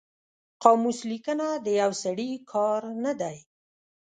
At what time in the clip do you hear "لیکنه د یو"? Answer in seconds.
1.11-1.91